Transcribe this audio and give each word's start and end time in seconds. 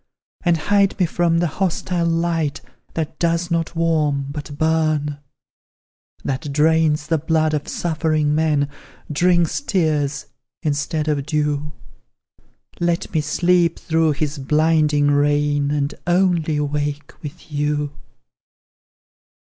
And 0.43 0.57
hide 0.57 0.99
me 0.99 1.05
from 1.05 1.37
the 1.37 1.45
hostile 1.45 2.07
light 2.07 2.59
That 2.95 3.19
does 3.19 3.51
not 3.51 3.75
warm, 3.75 4.29
but 4.31 4.57
burn; 4.57 5.19
That 6.23 6.51
drains 6.51 7.05
the 7.05 7.19
blood 7.19 7.53
of 7.53 7.67
suffering 7.67 8.33
men; 8.33 8.67
Drinks 9.11 9.61
tears, 9.61 10.25
instead 10.63 11.07
of 11.07 11.27
dew; 11.27 11.73
Let 12.79 13.13
me 13.13 13.21
sleep 13.21 13.77
through 13.77 14.13
his 14.13 14.39
blinding 14.39 15.11
reign, 15.11 15.69
And 15.69 15.93
only 16.07 16.59
wake 16.59 17.13
with 17.21 17.51
you! 17.51 17.91